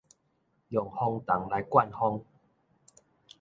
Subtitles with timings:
[0.69, 2.23] 用風筒來灌風